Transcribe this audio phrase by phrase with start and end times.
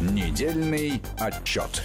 [0.00, 1.82] Недельный отчет.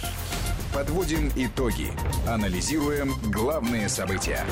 [0.72, 1.88] Подводим итоги.
[2.28, 4.44] Анализируем главные события.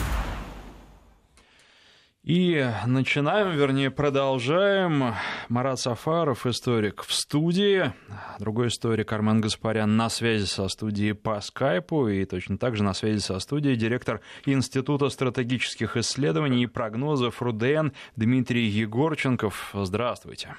[2.25, 5.15] И начинаем, вернее, продолжаем.
[5.49, 7.93] Марат Сафаров, историк в студии.
[8.41, 12.09] Другой историк Армен Гаспарян на связи со студией по скайпу.
[12.09, 17.91] И точно так же на связи со студией директор Института стратегических исследований и прогнозов РУДН
[18.17, 19.71] Дмитрий Егорченков.
[19.73, 20.57] Здравствуйте.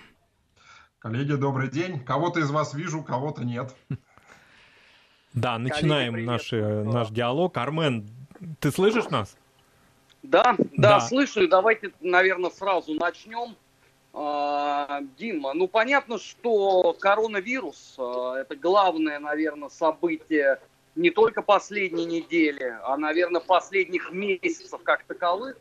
[1.03, 1.99] Коллеги, добрый день.
[1.99, 3.75] Кого-то из вас вижу, кого-то нет.
[5.33, 7.57] Да, начинаем Коллеги, наш, наш диалог.
[7.57, 8.07] Армен,
[8.61, 9.35] ты слышишь нас?
[10.21, 11.45] Да, да, да, слышу.
[11.49, 13.57] Давайте, наверное, сразу начнем.
[14.13, 20.61] А, Дима, ну понятно, что коронавирус а, это главное, наверное, событие
[20.95, 25.57] не только последней недели, а, наверное, последних месяцев как таковых.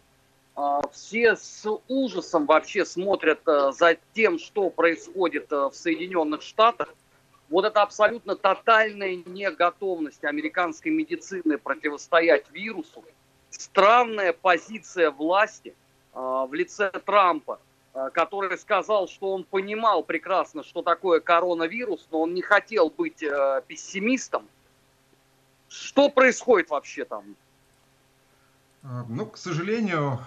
[0.54, 6.94] А, все с ужасом вообще смотрят за тем, что происходит в Соединенных Штатах.
[7.48, 13.04] Вот это абсолютно тотальная неготовность американской медицины противостоять вирусу
[13.52, 15.74] странная позиция власти
[16.14, 17.60] э, в лице Трампа,
[17.94, 23.22] э, который сказал, что он понимал прекрасно, что такое коронавирус, но он не хотел быть
[23.22, 24.48] э, пессимистом.
[25.68, 27.36] Что происходит вообще там?
[28.82, 30.18] Ну, к сожалению,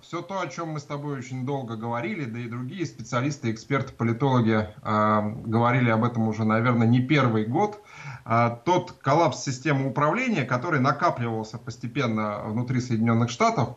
[0.00, 3.92] все то, о чем мы с тобой очень долго говорили, да и другие специалисты, эксперты,
[3.92, 7.82] политологи говорили об этом уже, наверное, не первый год,
[8.24, 13.76] а тот коллапс системы управления, который накапливался постепенно внутри Соединенных Штатов,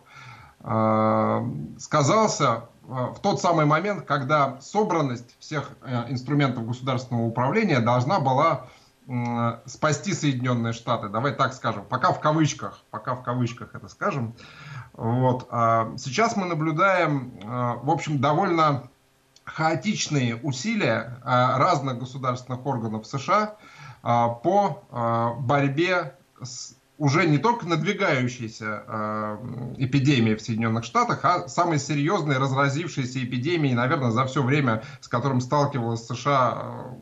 [0.65, 1.45] а,
[1.77, 8.67] сказался а, в тот самый момент, когда собранность всех э, инструментов государственного управления должна была
[9.65, 11.09] спасти Соединенные Штаты.
[11.09, 14.35] Давай так скажем, пока в кавычках, пока в кавычках это скажем.
[14.93, 15.47] Вот.
[15.97, 18.89] Сейчас мы наблюдаем, в общем, довольно
[19.43, 23.55] хаотичные усилия разных государственных органов США–
[24.03, 29.37] а, по а, борьбе с уже не только надвигающейся э,
[29.77, 35.41] эпидемией в Соединенных Штатах, а самой серьезной разразившейся эпидемией, наверное, за все время, с которым
[35.41, 36.95] сталкивалась США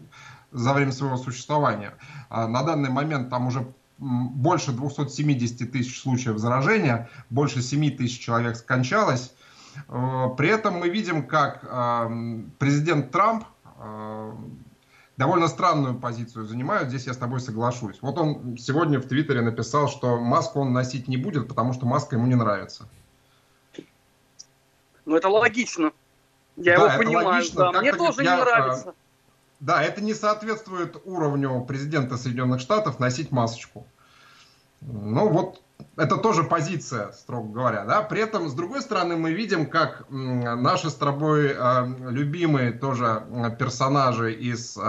[0.52, 1.94] за время своего существования.
[2.30, 8.56] А на данный момент там уже больше 270 тысяч случаев заражения, больше 7 тысяч человек
[8.56, 9.34] скончалось.
[9.88, 13.46] Э, при этом мы видим, как э, президент Трамп
[13.78, 14.32] э,
[15.18, 18.00] довольно странную позицию занимают, здесь я с тобой соглашусь.
[18.02, 22.16] Вот он сегодня в Твиттере написал, что маску он носить не будет, потому что маска
[22.16, 22.90] ему не нравится.
[25.06, 25.92] Ну, это логично.
[26.58, 27.28] Я да, его понимаю.
[27.28, 27.72] Логично.
[27.72, 27.82] Да.
[27.82, 28.94] Мне тоже я, не нравится.
[29.62, 33.86] Да, это не соответствует уровню президента Соединенных Штатов носить масочку.
[34.82, 35.62] Ну вот
[35.98, 37.86] это тоже позиция, строго говоря.
[37.86, 38.02] Да?
[38.02, 43.24] При этом, с другой стороны, мы видим, как наши с тобой э, любимые тоже
[43.60, 44.82] персонажи из э,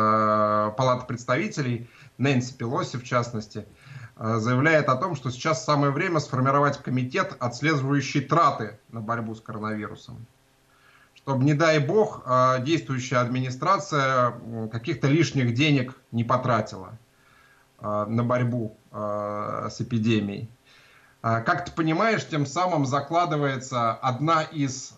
[0.75, 3.67] Палаты представителей, Нэнси Пелоси в частности,
[4.17, 9.43] э, заявляет о том, что сейчас самое время сформировать комитет, отслеживающий траты на борьбу с
[9.43, 10.27] коронавирусом.
[11.23, 14.35] Чтобы, не дай бог, э, действующая администрация
[14.73, 16.99] каких-то лишних денег не потратила
[17.79, 20.51] э, на борьбу э, с эпидемией.
[21.23, 24.93] А, как ты понимаешь, тем самым закладывается одна из,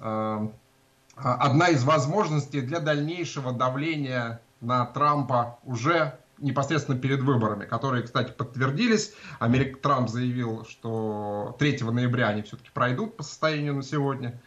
[1.17, 9.13] одна из возможностей для дальнейшего давления на Трампа уже непосредственно перед выборами, которые, кстати, подтвердились.
[9.39, 14.41] Америк Трамп заявил, что 3 ноября они все-таки пройдут по состоянию на сегодня.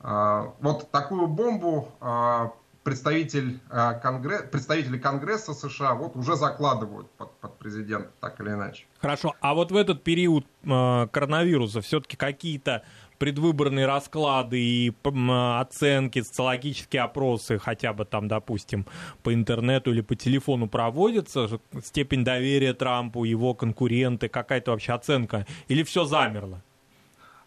[0.00, 2.52] А, вот такую бомбу а,
[2.82, 8.86] представитель, э, конгресс, представители Конгресса США вот уже закладывают под, под президента, так или иначе.
[9.00, 12.82] Хорошо, а вот в этот период коронавируса все-таки какие-то
[13.18, 18.86] предвыборные расклады и оценки, социологические опросы, хотя бы там, допустим,
[19.22, 25.82] по интернету или по телефону проводятся, степень доверия Трампу, его конкуренты, какая-то вообще оценка, или
[25.82, 26.62] все замерло?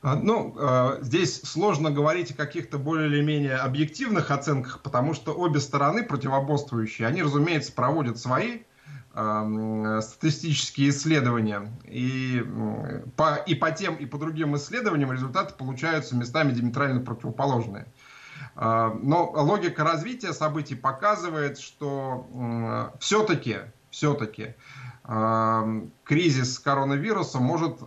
[0.04, 5.34] А, ну, а, здесь сложно говорить о каких-то более или менее объективных оценках, потому что
[5.34, 8.60] обе стороны противоборствующие, они, разумеется, проводят свои
[9.16, 11.72] статистические исследования.
[11.86, 12.44] И
[13.16, 17.86] по, и по тем, и по другим исследованиям результаты получаются местами диаметрально противоположные.
[18.56, 23.58] А, но логика развития событий показывает, что все-таки,
[23.92, 24.56] все-таки
[26.04, 27.82] кризис коронавируса может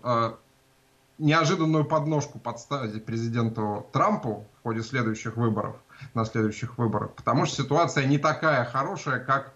[1.19, 5.77] неожиданную подножку подставить президенту Трампу в ходе следующих выборов,
[6.15, 9.55] на следующих выборах, потому что ситуация не такая хорошая, как,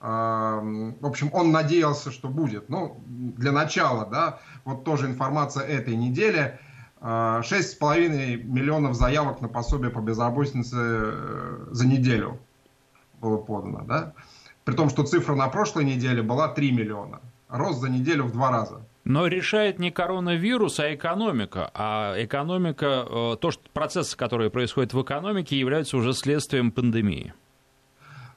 [0.00, 2.68] э, в общем, он надеялся, что будет.
[2.68, 6.58] Ну, для начала, да, вот тоже информация этой недели.
[7.00, 12.38] Э, 6,5 миллионов заявок на пособие по безработице э, за неделю
[13.20, 14.14] было подано, да.
[14.64, 17.20] При том, что цифра на прошлой неделе была 3 миллиона.
[17.48, 18.80] Рост за неделю в два раза.
[19.04, 21.70] Но решает не коронавирус, а экономика.
[21.74, 27.34] А экономика, э, то, что процессы, которые происходят в экономике, являются уже следствием пандемии.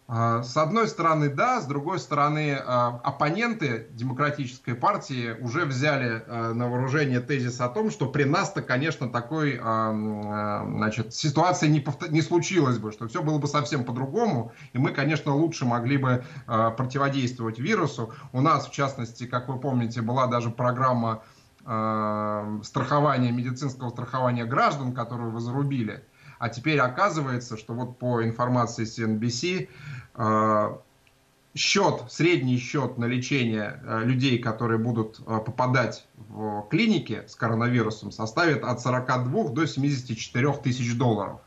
[0.07, 6.53] А, с одной стороны, да, с другой стороны, а, оппоненты демократической партии уже взяли а,
[6.53, 12.11] на вооружение тезис о том, что при нас-то, конечно, такой значит, ситуации не, повтор...
[12.11, 16.23] не случилось бы, что все было бы совсем по-другому, и мы, конечно, лучше могли бы
[16.45, 18.13] противодействовать вирусу.
[18.31, 21.23] У нас, в частности, как вы помните, была даже программа
[21.61, 26.03] страхования, медицинского страхования граждан, которую вы зарубили.
[26.39, 29.69] А теперь оказывается, что вот по информации CNBC,
[30.15, 30.77] э,
[31.55, 38.11] счет, средний счет на лечение э, людей, которые будут э, попадать в клиники с коронавирусом,
[38.11, 41.39] составит от 42 до 74 тысяч долларов.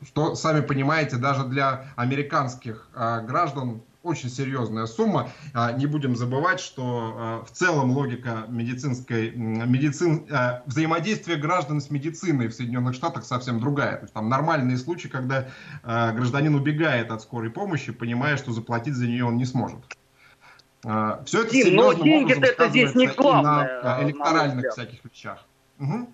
[0.00, 5.30] Что, сами понимаете, даже для американских граждан очень серьезная сумма.
[5.54, 11.90] А, не будем забывать, что а, в целом логика медицинской, медицин, а, взаимодействия граждан с
[11.90, 13.96] медициной в Соединенных Штатах совсем другая.
[13.96, 15.48] То есть там нормальные случаи, когда
[15.82, 19.78] гражданин убегает от скорой помощи, понимая, что заплатить за нее он не сможет.
[20.82, 23.82] Все это Дим, но деньги это здесь не главное.
[23.82, 25.44] на электоральных на всяких вещах.
[25.80, 26.08] Угу.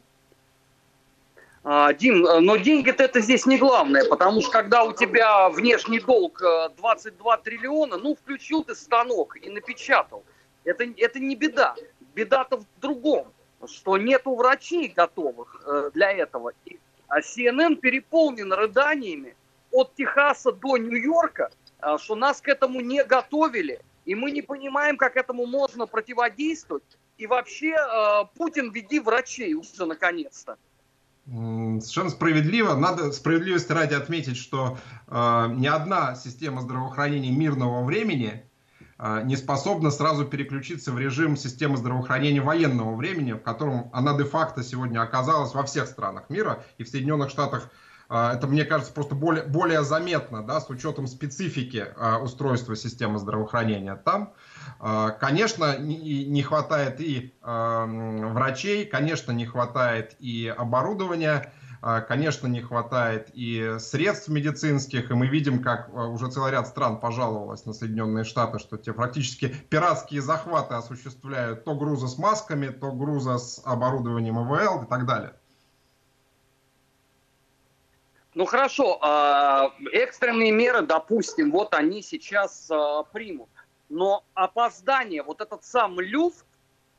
[1.66, 5.99] А, Дим, э, но деньги-то это здесь не главное, потому что когда у тебя внешний
[5.99, 6.43] долг
[6.76, 10.25] 22 э, триллиона, ну, включил ты станок и напечатал.
[10.64, 11.75] Это, это не беда.
[12.14, 13.32] Беда-то в другом,
[13.66, 16.52] что нету врачей готовых э, для этого.
[17.08, 19.34] А CNN переполнен рыданиями
[19.70, 21.50] от Техаса до Нью-Йорка,
[21.96, 26.84] что нас к этому не готовили, и мы не понимаем, как этому можно противодействовать.
[27.16, 27.76] И вообще,
[28.37, 30.56] Путин, веди врачей уже наконец-то.
[31.26, 32.75] Совершенно справедливо.
[32.75, 34.76] Надо справедливости ради отметить, что
[35.06, 38.44] э, ни одна система здравоохранения мирного времени
[38.99, 44.62] э, не способна сразу переключиться в режим системы здравоохранения военного времени, в котором она де-факто
[44.62, 49.14] сегодня оказалась во всех странах мира и в Соединенных Штатах а, это, мне кажется, просто
[49.14, 54.34] более, более заметно, да, с учетом специфики а, устройства системы здравоохранения там.
[54.78, 61.52] А, конечно, не, не хватает и врачей, конечно, не хватает и оборудования,
[62.08, 67.66] конечно, не хватает и средств медицинских, и мы видим, как уже целый ряд стран пожаловалось
[67.66, 73.38] на Соединенные Штаты, что те практически пиратские захваты осуществляют то груза с масками, то груза
[73.38, 75.34] с оборудованием ИВЛ и так далее.
[78.35, 83.49] Ну хорошо, а, экстренные меры, допустим, вот они сейчас а, примут.
[83.89, 86.45] Но опоздание, вот этот сам люфт,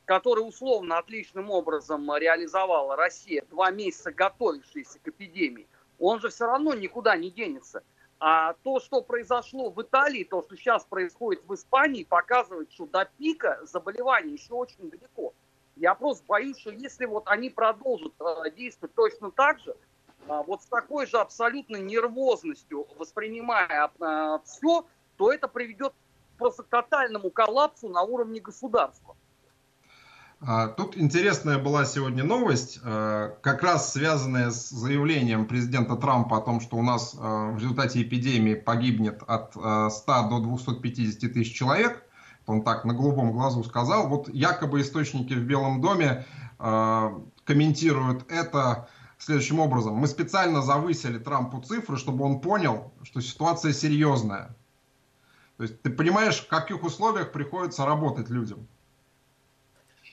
[0.06, 5.66] который условно отличным образом реализовала Россия, два месяца готовившаяся к эпидемии,
[5.98, 7.82] он же все равно никуда не денется.
[8.18, 13.06] А то, что произошло в Италии, то, что сейчас происходит в Испании, показывает, что до
[13.18, 15.34] пика заболеваний еще очень далеко.
[15.74, 19.76] Я просто боюсь, что если вот они продолжат э, действовать точно так же,
[20.28, 24.86] вот с такой же абсолютной нервозностью воспринимая а, все,
[25.16, 25.92] то это приведет
[26.38, 29.16] просто к тотальному коллапсу на уровне государства.
[30.40, 36.60] А, тут интересная была сегодня новость, как раз связанная с заявлением президента Трампа о том,
[36.60, 42.02] что у нас в результате эпидемии погибнет от 100 до 250 тысяч человек.
[42.46, 44.08] Он так на голубом глазу сказал.
[44.08, 46.26] Вот якобы источники в Белом доме
[47.44, 49.94] комментируют это следующим образом.
[49.94, 54.54] Мы специально завысили Трампу цифры, чтобы он понял, что ситуация серьезная.
[55.56, 58.66] То есть ты понимаешь, в каких условиях приходится работать людям.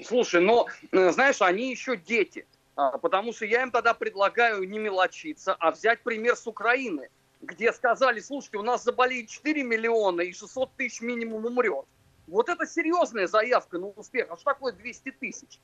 [0.03, 2.45] Слушай, но, э, знаешь, они еще дети.
[2.75, 7.09] А, потому что я им тогда предлагаю не мелочиться, а взять пример с Украины,
[7.41, 11.85] где сказали, слушайте, у нас заболеет 4 миллиона и 600 тысяч минимум умрет.
[12.25, 14.27] Вот это серьезная заявка на успех.
[14.31, 15.59] А что такое 200 тысяч?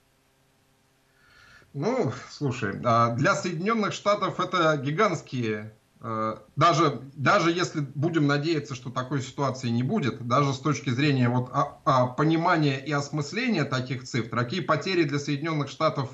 [1.74, 8.90] Ну, слушай, а для Соединенных Штатов это гигантские э, даже, даже если будем надеяться, что
[8.90, 14.04] такой ситуации не будет, даже с точки зрения вот, а, а, понимания и осмысления таких
[14.04, 16.10] цифр, такие потери для Соединенных Штатов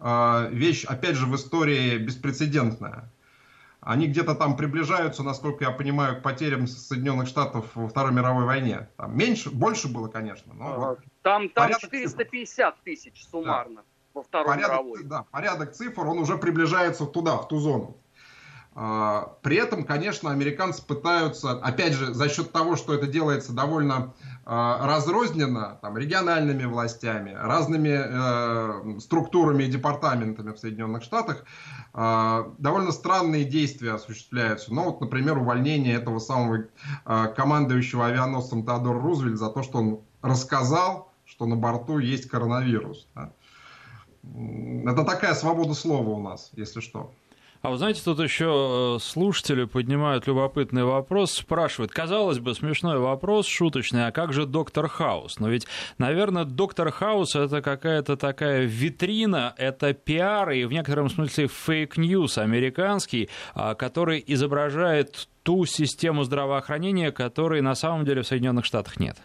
[0.00, 3.12] а, вещь, опять же, в истории беспрецедентная.
[3.80, 8.88] Они где-то там приближаются, насколько я понимаю, к потерям Соединенных Штатов во Второй мировой войне.
[8.96, 10.52] Там меньше, больше было, конечно.
[10.52, 13.76] Но вот там там 450 тысяч суммарно.
[13.76, 15.04] Да во Второй порядок, мировой.
[15.04, 17.96] Да, порядок цифр, он уже приближается туда, в ту зону.
[18.74, 24.14] А, при этом, конечно, американцы пытаются, опять же, за счет того, что это делается довольно
[24.46, 31.44] разрознена там, региональными властями, разными э, структурами и департаментами в Соединенных Штатах,
[31.94, 34.74] э, довольно странные действия осуществляются.
[34.74, 36.64] Ну, вот, например, увольнение этого самого
[37.06, 43.06] э, командующего авианосцем Теодора Рузвельт за то, что он рассказал, что на борту есть коронавирус.
[43.14, 43.32] Да?
[44.22, 47.10] Это такая свобода слова у нас, если что.
[47.62, 53.46] А вы знаете, тут еще э, слушатели поднимают любопытный вопрос, спрашивают, казалось бы, смешной вопрос,
[53.46, 55.38] шуточный, а как же доктор Хаус?
[55.38, 55.66] Но ведь,
[55.98, 62.38] наверное, доктор Хаус это какая-то такая витрина, это пиар и в некотором смысле fake news
[62.38, 69.18] американский, а, который изображает ту систему здравоохранения, которой на самом деле в Соединенных Штатах нет.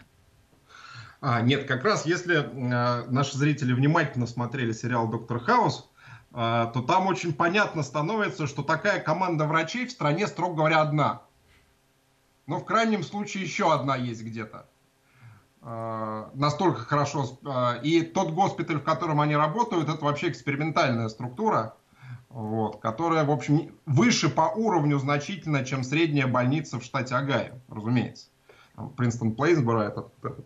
[1.20, 5.88] А, нет, как раз если э, наши зрители внимательно смотрели сериал «Доктор Хаус»,
[6.38, 11.22] а, то там очень понятно становится, что такая команда врачей в стране, строго говоря, одна.
[12.46, 14.66] Но в крайнем случае еще одна есть где-то.
[15.62, 17.38] А, настолько хорошо.
[17.46, 21.74] А, и тот госпиталь, в котором они работают, это вообще экспериментальная структура,
[22.28, 28.26] вот, которая, в общем, выше по уровню значительно, чем средняя больница в штате Огайо, разумеется.
[28.96, 30.36] Принстон Плейсборо, это, это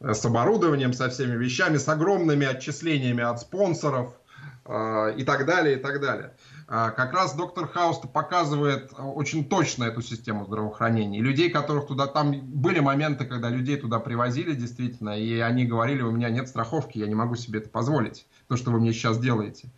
[0.00, 4.14] с оборудованием, со всеми вещами, с огромными отчислениями от спонсоров–
[4.68, 6.32] а, и так далее, и так далее.
[6.66, 11.20] А, как раз доктор Хаус показывает очень точно эту систему здравоохранения.
[11.20, 12.06] И людей, которых туда...
[12.06, 16.98] Там были моменты, когда людей туда привозили действительно, и они говорили, у меня нет страховки,
[16.98, 19.68] я не могу себе это позволить, то, что вы мне сейчас делаете.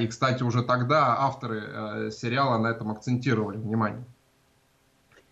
[0.00, 4.04] И, кстати, уже тогда авторы э, сериала на этом акцентировали внимание.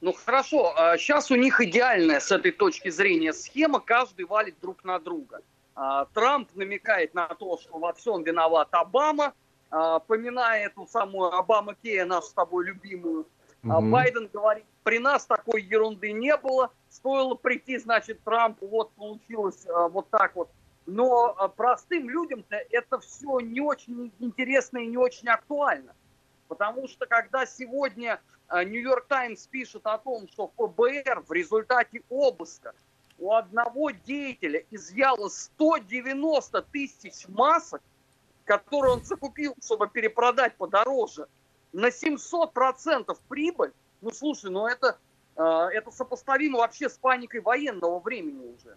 [0.00, 4.98] Ну хорошо, сейчас у них идеальная с этой точки зрения схема, каждый валит друг на
[4.98, 5.42] друга.
[5.74, 9.32] А, Трамп намекает на то, что во всем виноват Обама,
[9.70, 13.26] а, поминая эту самую Обама Кея, нашу с тобой любимую.
[13.62, 13.90] Угу.
[13.90, 20.08] Байден говорит, при нас такой ерунды не было, стоило прийти, значит, Трампу, вот получилось вот
[20.10, 20.50] так вот.
[20.86, 25.94] Но простым людям-то это все не очень интересно и не очень актуально.
[26.48, 28.20] Потому что когда сегодня
[28.52, 32.74] Нью-Йорк Таймс пишет о том, что ФБР в результате обыска
[33.18, 37.82] у одного деятеля изъяло 190 тысяч масок,
[38.44, 41.26] которые он закупил, чтобы перепродать подороже,
[41.72, 44.98] на 700% прибыль, ну слушай, ну это,
[45.36, 48.76] э, это сопоставимо вообще с паникой военного времени уже.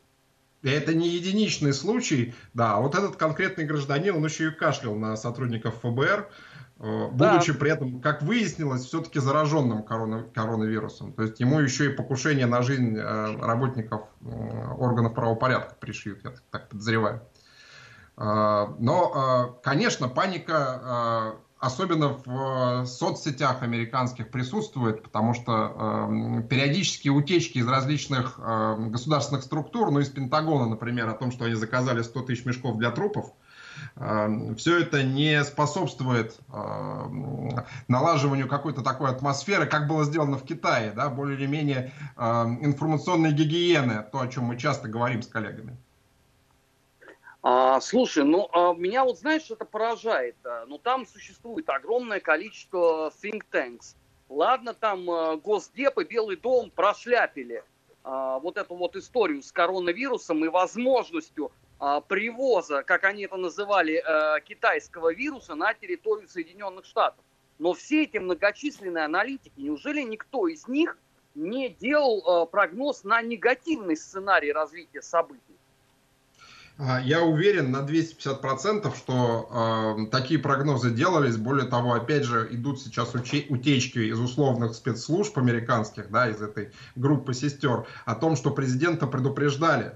[0.61, 5.81] Это не единичный случай, да, вот этот конкретный гражданин, он еще и кашлял на сотрудников
[5.81, 6.29] ФБР,
[6.83, 7.59] будучи да.
[7.59, 11.13] при этом, как выяснилось, все-таки зараженным корона, коронавирусом.
[11.13, 14.25] То есть ему еще и покушение на жизнь э, работников э,
[14.77, 17.21] органов правопорядка пришьют, я так подозреваю.
[18.15, 29.43] Но, конечно, паника, особенно в соцсетях американских, присутствует, потому что периодические утечки из различных государственных
[29.43, 33.33] структур, ну, из Пентагона, например, о том, что они заказали 100 тысяч мешков для трупов,
[33.95, 41.09] все это не способствует эм, налаживанию какой-то такой атмосферы, как было сделано в Китае, да,
[41.09, 45.77] более или менее эм, информационной гигиены, то, о чем мы часто говорим с коллегами.
[47.43, 50.37] А, слушай, ну а, меня вот знаешь, это поражает.
[50.45, 53.95] А, ну там существует огромное количество think tanks.
[54.29, 57.63] Ладно, там а, Госдеп и Белый дом прошляпили
[58.05, 61.51] а, вот эту вот историю с коронавирусом и возможностью
[62.07, 67.23] привоза, как они это называли, э, китайского вируса на территорию Соединенных Штатов.
[67.59, 70.97] Но все эти многочисленные аналитики, неужели никто из них
[71.35, 75.41] не делал э, прогноз на негативный сценарий развития событий?
[76.77, 81.37] А, я уверен на 250%, что э, такие прогнозы делались.
[81.37, 87.33] Более того, опять же, идут сейчас утечки из условных спецслужб американских, да, из этой группы
[87.33, 89.93] сестер, о том, что президента предупреждали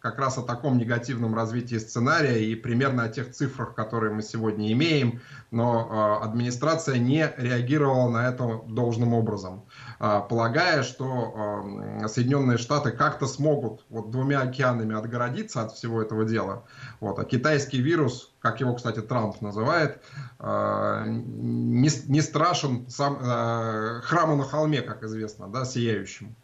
[0.00, 4.70] как раз о таком негативном развитии сценария и примерно о тех цифрах, которые мы сегодня
[4.72, 9.64] имеем, но э, администрация не реагировала на это должным образом,
[9.98, 11.64] э, полагая, что
[12.02, 16.64] э, Соединенные Штаты как-то смогут вот двумя океанами отгородиться от всего этого дела,
[17.00, 20.00] вот, а китайский вирус, как его, кстати, Трамп называет,
[20.40, 23.16] не, страшен сам,
[24.02, 26.34] храму на холме, как известно, да, сияющему.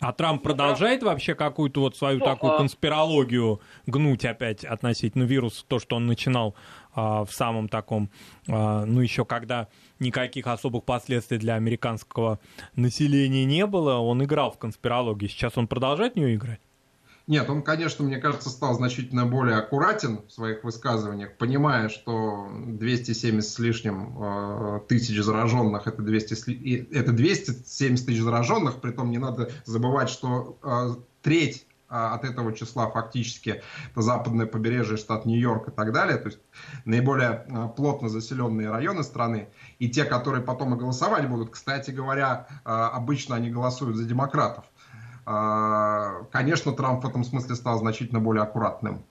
[0.00, 5.64] А Трамп продолжает вообще какую-то вот свою ну, такую а конспирологию гнуть опять относительно вируса,
[5.66, 6.54] то, что он начинал
[6.94, 8.10] а, в самом таком,
[8.48, 12.38] а, ну еще когда никаких особых последствий для американского
[12.76, 15.28] населения не было, он играл в конспирологию.
[15.28, 16.60] Сейчас он продолжает в нее играть?
[17.28, 23.48] Нет, он, конечно, мне кажется, стал значительно более аккуратен в своих высказываниях, понимая, что 270
[23.48, 29.50] с лишним э, тысяч зараженных это 200, это 270 тысяч зараженных, при том не надо
[29.66, 35.70] забывать, что э, треть а, от этого числа фактически это западное побережье, штат Нью-Йорк и
[35.70, 36.38] так далее, то есть
[36.84, 42.46] наиболее а, плотно заселенные районы страны, и те, которые потом и голосовать будут, кстати говоря,
[42.64, 44.66] а, обычно они голосуют за демократов.
[46.32, 49.04] Конечно, Трамп в этом смысле стал значительно более аккуратным.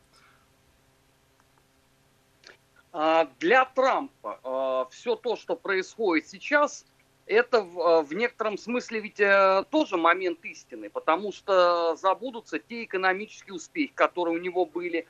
[3.40, 6.86] Для Трампа все то, что происходит сейчас,
[7.28, 13.92] это в, некотором смысле ведь э, тоже момент истины, потому что забудутся те экономические успехи,
[13.94, 15.06] которые у него были,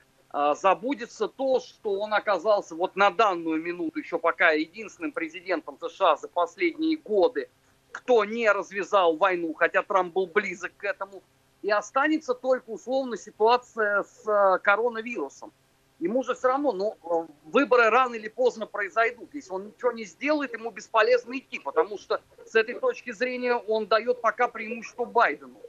[0.55, 6.27] забудется то, что он оказался вот на данную минуту еще пока единственным президентом США за
[6.27, 7.49] последние годы,
[7.97, 11.23] кто не развязал войну, хотя Трамп был близок к этому,
[11.61, 15.51] и останется только условно ситуация с коронавирусом
[15.99, 19.33] ему же все равно, ну, э, выборы рано или поздно произойдут.
[19.33, 23.87] Если он ничего не сделает, ему бесполезно идти, потому что с этой точки зрения он
[23.87, 25.59] дает пока преимущество Байдену.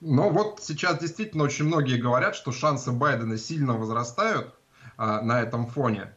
[0.00, 4.54] Но вот сейчас действительно очень многие говорят, что шансы Байдена сильно возрастают
[4.96, 6.14] а, на этом фоне.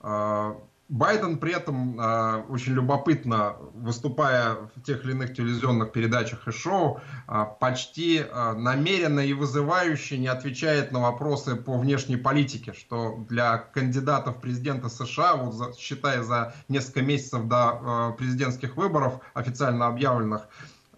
[0.00, 0.56] А,
[0.88, 7.00] Байден при этом э, очень любопытно, выступая в тех или иных телевизионных передачах и шоу,
[7.26, 13.56] э, почти э, намеренно и вызывающе не отвечает на вопросы по внешней политике, что для
[13.56, 20.48] кандидатов президента США, вот за, считая за несколько месяцев до э, президентских выборов, официально объявленных,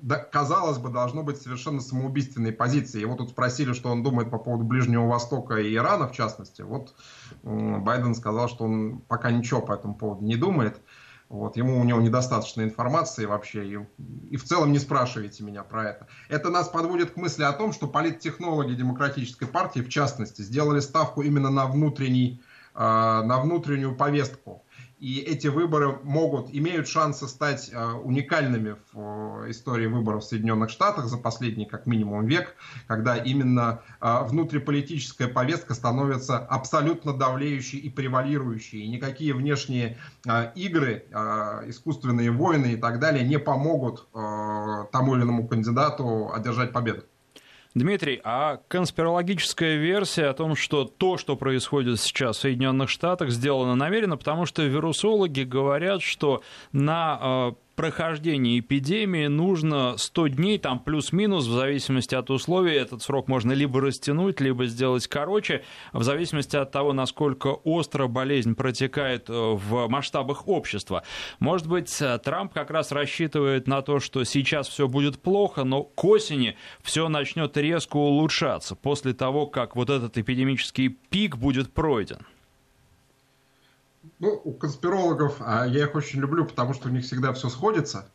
[0.01, 3.01] да, казалось бы, должно быть совершенно самоубийственной позиции.
[3.01, 6.63] Его тут спросили, что он думает по поводу Ближнего Востока и Ирана, в частности.
[6.63, 6.95] Вот
[7.43, 10.81] Байден сказал, что он пока ничего по этому поводу не думает.
[11.29, 13.79] Вот, ему у него недостаточно информации вообще, и,
[14.31, 16.07] и в целом не спрашивайте меня про это.
[16.29, 21.23] Это нас подводит к мысли о том, что политтехнологи Демократической партии, в частности, сделали ставку
[21.23, 22.41] именно на, внутренний,
[22.75, 24.65] э, на внутреннюю повестку
[24.99, 30.71] и эти выборы могут, имеют шансы стать э, уникальными в э, истории выборов в Соединенных
[30.71, 37.91] Штатах за последний как минимум век, когда именно э, внутриполитическая повестка становится абсолютно давлеющей и
[37.91, 38.85] превалирующей.
[38.85, 39.99] И никакие внешние
[40.55, 41.07] игры,
[41.67, 47.05] искусственные войны и так далее не помогут тому или иному кандидату одержать победу.
[47.77, 53.75] Дмитрий, а конспирологическая версия о том, что то, что происходит сейчас в Соединенных Штатах, сделано
[53.75, 61.53] намеренно, потому что вирусологи говорят, что на прохождения эпидемии нужно 100 дней, там плюс-минус, в
[61.53, 62.73] зависимости от условий.
[62.73, 65.63] Этот срок можно либо растянуть, либо сделать короче,
[65.93, 71.05] в зависимости от того, насколько остро болезнь протекает э, в масштабах общества.
[71.39, 75.85] Может быть, э, Трамп как раз рассчитывает на то, что сейчас все будет плохо, но
[75.85, 82.27] к осени все начнет резко улучшаться после того, как вот этот эпидемический пик будет пройден.
[84.19, 88.11] Ну, у конспирологов, а я их очень люблю, потому что у них всегда все сходится.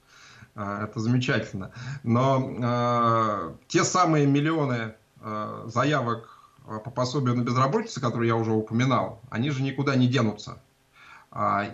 [0.55, 1.71] А, это замечательно.
[2.03, 9.21] Но э, те самые миллионы э, заявок по пособию на безработицу, которые я уже упоминал,
[9.29, 10.61] они же никуда не денутся.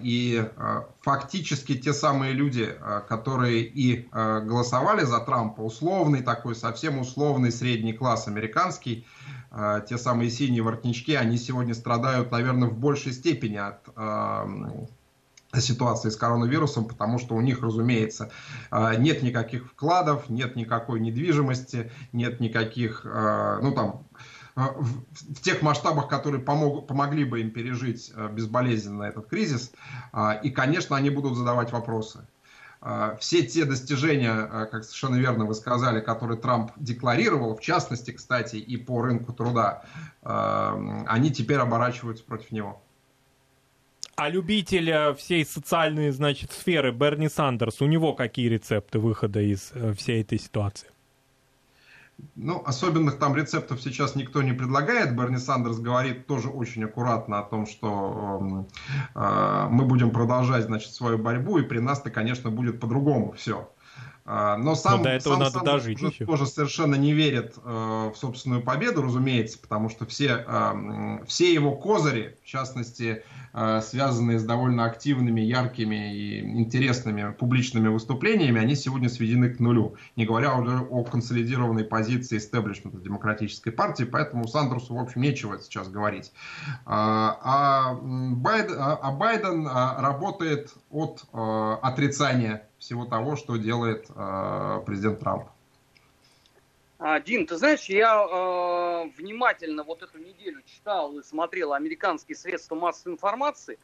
[0.03, 0.51] И
[1.01, 2.77] фактически те самые люди,
[3.09, 9.07] которые и голосовали за Трампа, условный такой, совсем условный средний класс американский,
[9.49, 13.87] а, те самые синие воротнички, они сегодня страдают, наверное, в большей степени от
[15.55, 18.31] ситуации с коронавирусом, потому что у них, разумеется,
[18.69, 24.05] а, нет никаких вкладов, нет никакой недвижимости, нет никаких, а, ну там,
[24.57, 29.71] в тех масштабах, которые помог, помогли бы им пережить безболезненно этот кризис.
[30.43, 32.25] И, конечно, они будут задавать вопросы.
[33.19, 38.77] Все те достижения, как совершенно верно вы сказали, которые Трамп декларировал, в частности, кстати, и
[38.77, 39.83] по рынку труда,
[40.23, 42.81] они теперь оборачиваются против него.
[44.15, 49.93] А любитель всей социальной, значит, сферы Берни Сандерс, у него какие рецепты выхода из э,
[49.93, 50.87] всей этой ситуации?
[52.35, 55.15] Ну, особенных там рецептов сейчас никто не предлагает.
[55.15, 58.65] Берни Сандерс говорит тоже очень аккуратно о том, что
[59.13, 63.69] э, мы будем продолжать, значит, свою борьбу, и при нас-то, конечно, будет по-другому все.
[64.29, 67.55] А, но сам, Но до этого сам надо Сандерс дожить уже тоже совершенно не верит
[67.63, 73.81] э, в собственную победу, разумеется, потому что все, э, все его козыри, в частности, э,
[73.81, 79.95] связанные с довольно активными, яркими и интересными публичными выступлениями, они сегодня сведены к нулю.
[80.17, 85.87] Не говоря уже о консолидированной позиции истеблишмента демократической партии, поэтому Сандерсу, в общем, нечего сейчас
[85.87, 86.33] говорить.
[86.85, 95.49] А, а, Байден, а Байден работает от отрицания всего того, что делает э, президент Трамп.
[96.99, 102.75] А, Дим, ты знаешь, я э, внимательно вот эту неделю читал и смотрел американские средства
[102.75, 103.77] массовой информации.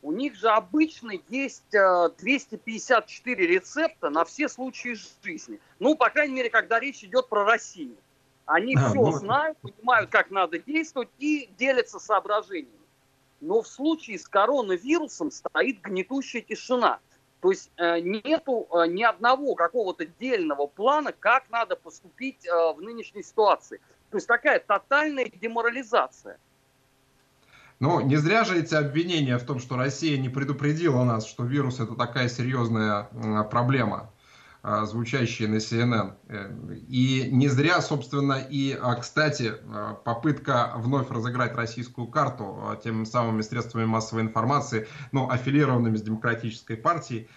[0.00, 5.60] У них же обычно есть э, 254 рецепта на все случаи жизни.
[5.78, 7.96] Ну, по крайней мере, когда речь идет про Россию.
[8.46, 9.12] Они а, все ну...
[9.12, 12.70] знают, понимают, как надо действовать и делятся соображениями.
[13.42, 17.00] Но в случае с коронавирусом стоит гнетущая тишина.
[17.40, 22.80] То есть э, нету э, ни одного какого-то дельного плана, как надо поступить э, в
[22.80, 23.80] нынешней ситуации.
[24.10, 26.38] То есть такая тотальная деморализация.
[27.78, 31.78] Ну, не зря же эти обвинения в том, что Россия не предупредила нас, что вирус
[31.78, 33.04] это такая серьезная
[33.50, 34.10] проблема.
[34.68, 36.14] А, звучащие на CNN.
[36.28, 43.04] Э, и не зря, собственно, и, а, кстати, а, попытка вновь разыграть российскую карту теми
[43.04, 47.28] самыми средствами массовой информации, ну, аффилированными с демократической партией,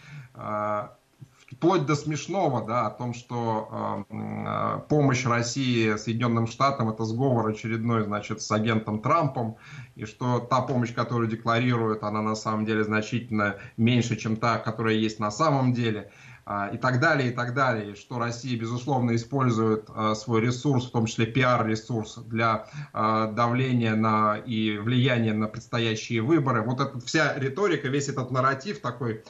[1.51, 8.03] вплоть до смешного, да, о том, что э, помощь России Соединенным Штатам это сговор очередной,
[8.03, 9.57] значит, с агентом Трампом,
[9.95, 14.95] и что та помощь, которую декларируют, она на самом деле значительно меньше, чем та, которая
[14.95, 16.11] есть на самом деле.
[16.11, 16.28] А,
[16.73, 21.05] и так далее, и так далее, что Россия, безусловно, использует а, свой ресурс, в том
[21.05, 26.63] числе пиар-ресурс, для а, давления на и влияния на предстоящие выборы.
[26.63, 29.23] Вот эта вся риторика, весь этот нарратив такой,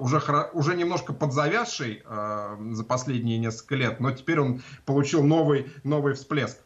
[0.00, 0.22] уже,
[0.54, 6.58] уже немножко подзавязший за последние несколько лет, но теперь он получил новый, новый всплеск.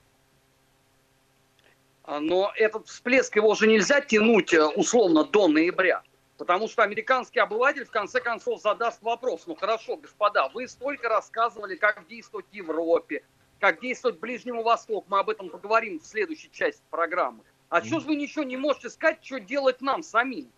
[2.06, 6.02] Но этот всплеск его же нельзя тянуть э, условно до ноября.
[6.38, 11.76] Потому что американский обыватель в конце концов задаст вопрос, ну хорошо, господа, вы столько рассказывали,
[11.76, 13.24] как действовать в Европе,
[13.58, 17.42] как действовать Ближнему Востоку, мы об этом поговорим в следующей части программы.
[17.68, 17.86] А mm.
[17.86, 20.50] что же вы ничего не можете сказать, что делать нам самим?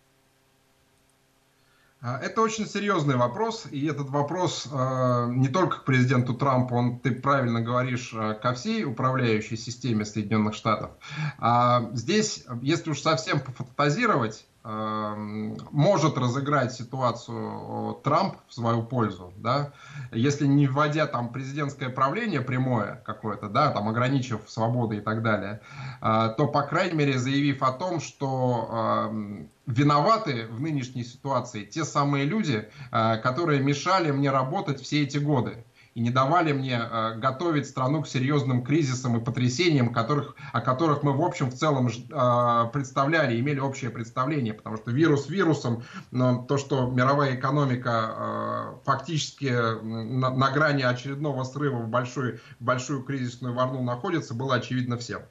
[2.01, 6.99] А, это очень серьезный вопрос, и этот вопрос э, не только к президенту Трампу, он,
[6.99, 10.91] ты правильно говоришь, э, ко всей управляющей системе Соединенных Штатов.
[11.39, 19.71] А здесь, если уж совсем пофантазировать, может разыграть ситуацию Трамп в свою пользу, да,
[20.11, 25.61] если не вводя там президентское правление прямое какое-то, да, там ограничив свободы и так далее,
[26.01, 31.83] э, то, по крайней мере, заявив о том, что эм, виноваты в нынешней ситуации те
[31.85, 35.63] самые люди, э, которые мешали мне работать все эти годы
[35.99, 41.03] и не давали мне э, готовить страну к серьезным кризисам и потрясениям, которых, о которых
[41.03, 46.43] мы в общем в целом э, представляли, имели общее представление, потому что вирус вирусом, но
[46.43, 49.51] то, что мировая экономика э, фактически
[49.83, 55.23] на, на грани очередного срыва в большую, большую кризисную волну находится, было очевидно всем.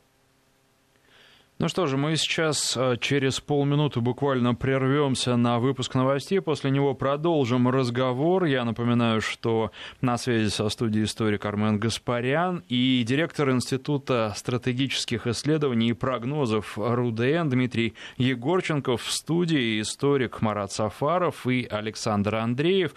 [1.60, 6.94] Ну что же, мы сейчас э, через полминуты буквально прервемся на выпуск новостей, после него
[6.94, 8.44] продолжим разговор.
[8.44, 15.88] Я напоминаю, что на связи со студией историк Армен Гаспарян и директор Института стратегических исследований
[15.88, 22.94] и прогнозов РУДН Дмитрий Егорченков в студии историк Марат Сафаров и Александр Андреев.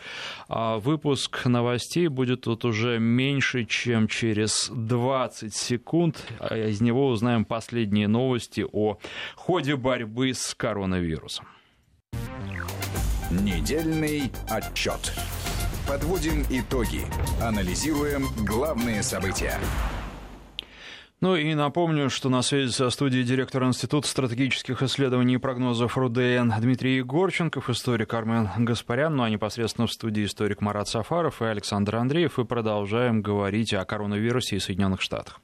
[0.47, 6.24] А выпуск новостей будет тут уже меньше, чем через 20 секунд.
[6.39, 8.97] А из него узнаем последние новости новости о
[9.35, 11.47] ходе борьбы с коронавирусом.
[13.31, 15.13] Недельный отчет.
[15.87, 17.05] Подводим итоги.
[17.41, 19.57] Анализируем главные события.
[21.21, 26.51] Ну и напомню, что на связи со студией директор Института стратегических исследований и прогнозов РУДН
[26.59, 31.97] Дмитрий Егорченков, историк Армен Гаспарян, ну а непосредственно в студии историк Марат Сафаров и Александр
[31.97, 32.39] Андреев.
[32.39, 35.41] И продолжаем говорить о коронавирусе и Соединенных Штатах.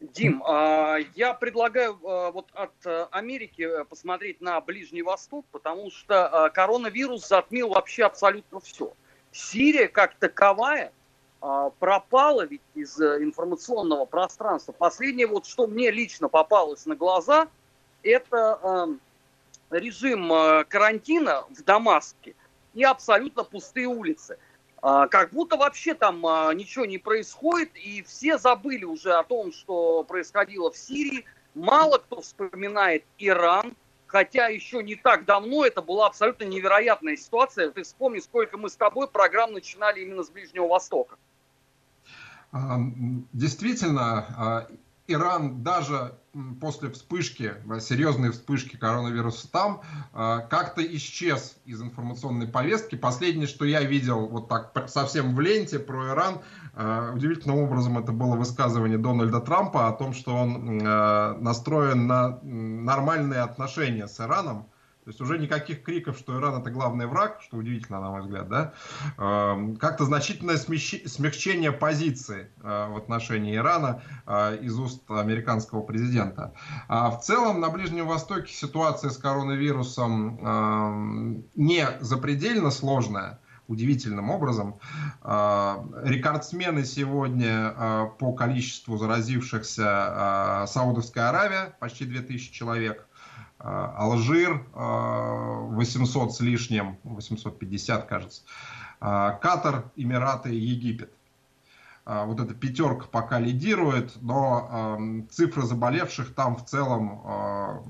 [0.00, 5.90] Дим, а, я предлагаю а, вот от а, Америки э, посмотреть на Ближний Восток, потому
[5.90, 8.92] что коронавирус затмил вообще абсолютно все.
[9.32, 10.92] Сирия как таковая
[11.40, 14.72] пропала ведь из э, информационного пространства.
[14.72, 17.48] Последнее вот, что мне лично попалось на глаза,
[18.04, 18.88] это
[19.70, 20.28] режим
[20.68, 22.36] карантина в Дамаске
[22.74, 24.38] и абсолютно пустые улицы.
[24.80, 29.52] А, как будто вообще там а, ничего не происходит, и все забыли уже о том,
[29.52, 31.24] что происходило в Сирии.
[31.54, 33.74] Мало кто вспоминает Иран,
[34.06, 37.70] хотя еще не так давно это была абсолютно невероятная ситуация.
[37.70, 41.16] Ты вспомни, сколько мы с тобой программ начинали именно с Ближнего Востока.
[42.52, 42.78] А,
[43.32, 44.68] действительно,
[45.08, 46.14] Иран даже
[46.60, 49.80] после вспышки, серьезной вспышки коронавируса там,
[50.12, 52.94] а, как-то исчез из информационной повестки.
[52.94, 56.40] Последнее, что я видел вот так совсем в ленте про Иран,
[56.74, 60.76] а, удивительным образом это было высказывание Дональда Трампа о том, что он
[61.42, 64.68] настроен на нормальные отношения с Ираном
[65.08, 68.46] то есть уже никаких криков, что Иран это главный враг, что удивительно, на мой взгляд,
[68.50, 68.74] да,
[69.16, 76.52] эм, как-то значительное смягчение позиции э, в отношении Ирана э, из уст американского президента.
[76.88, 84.80] А в целом на Ближнем Востоке ситуация с коронавирусом эм, не запредельно сложная, удивительным образом.
[85.22, 93.07] Рекордсмены сегодня по количеству заразившихся Саудовская Аравия, почти 2000 человек.
[93.58, 98.42] Алжир 800 с лишним, 850, кажется.
[99.00, 101.12] Катар, Эмираты, Египет.
[102.04, 107.84] Вот эта пятерка пока лидирует, но цифры заболевших там в целом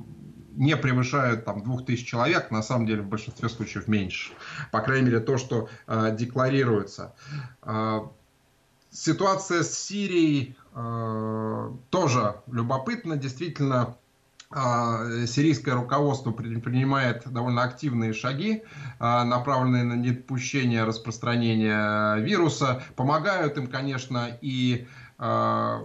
[0.58, 4.32] не превышают там 2000 человек, на самом деле в большинстве случаев меньше.
[4.72, 7.14] По крайней мере, то, что э, декларируется.
[7.62, 8.00] Э,
[8.90, 13.16] ситуация с Сирией э, тоже любопытна.
[13.16, 13.96] Действительно,
[14.50, 18.62] сирийское руководство принимает довольно активные шаги,
[18.98, 22.82] а, направленные на недопущение распространения вируса.
[22.96, 24.86] Помогают им, конечно, и
[25.18, 25.82] а,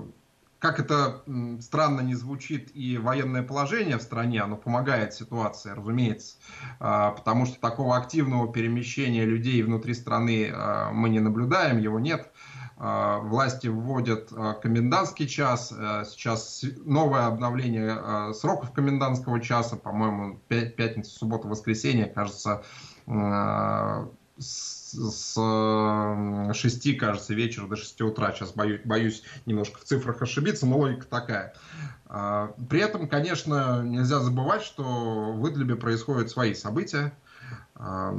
[0.59, 1.23] как это
[1.59, 6.37] странно не звучит, и военное положение в стране, оно помогает ситуации, разумеется,
[6.79, 10.53] потому что такого активного перемещения людей внутри страны
[10.93, 12.31] мы не наблюдаем, его нет.
[12.77, 15.73] А, власти вводят а, комендантский час.
[15.77, 22.63] А, сейчас новое обновление сроков комендантского часа, по-моему, пятница, суббота, воскресенье, кажется,
[24.37, 25.33] с
[26.53, 28.31] 6, кажется, вечера до 6 утра.
[28.31, 31.53] Сейчас боюсь, боюсь немножко в цифрах ошибиться, но логика такая.
[32.69, 37.13] При этом, конечно, нельзя забывать, что в Идлибе происходят свои события.
[37.75, 38.11] Та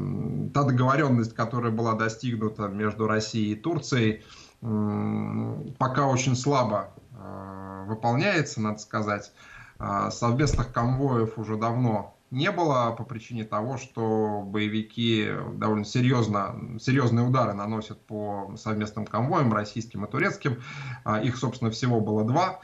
[0.53, 4.25] договоренность, которая была достигнута между Россией и Турцией,
[5.79, 9.33] пока очень слабо э, выполняется, надо сказать.
[9.79, 17.27] Э, совместных конвоев уже давно не было по причине того, что боевики довольно серьезно, серьезные
[17.27, 20.63] удары наносят по совместным конвоям, российским и турецким.
[21.05, 22.61] Э, их, собственно, всего было два.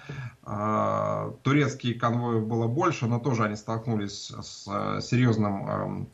[1.43, 4.65] Турецкие конвои было больше, но тоже они столкнулись с
[5.03, 6.09] серьезным эм,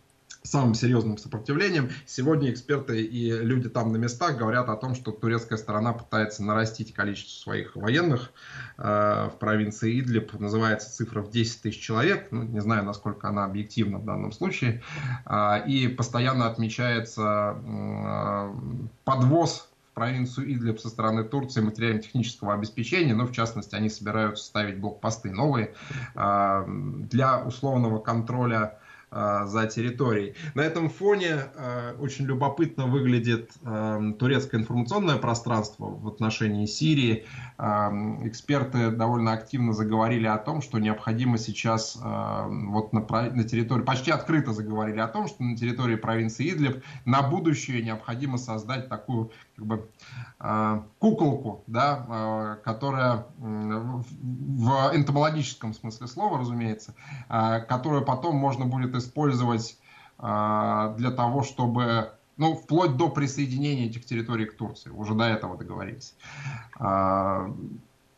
[0.47, 1.91] самым серьезным сопротивлением.
[2.07, 6.95] Сегодня эксперты и люди там на местах говорят о том, что турецкая сторона пытается нарастить
[6.95, 8.31] количество своих военных
[8.79, 10.33] э, в провинции Идлиб.
[10.39, 12.29] Называется цифра в 10 тысяч человек.
[12.31, 14.83] Ну, не знаю, насколько она объективна в данном случае.
[15.27, 18.55] Э, и постоянно отмечается э,
[19.05, 25.31] подвоз провинцию Идлиб со стороны Турции материально-технического обеспечения, но в частности они собираются ставить блокпосты
[25.31, 25.73] новые
[26.15, 30.35] э, для условного контроля а, за территорией.
[30.55, 37.25] На этом фоне а, очень любопытно выглядит а, турецкое информационное пространство в отношении Сирии.
[37.59, 44.53] Эксперты довольно активно заговорили о том, что необходимо сейчас вот на, на территории, почти открыто
[44.53, 49.89] заговорили о том, что на территории провинции Идлиб на будущее необходимо создать такую как бы,
[50.99, 56.95] куколку, да, которая в энтомологическом смысле слова, разумеется,
[57.29, 59.79] которую потом можно будет использовать
[60.19, 64.91] для того, чтобы ну, вплоть до присоединения этих территорий к Турции.
[64.91, 66.15] Уже до этого договорились.
[66.79, 67.51] А,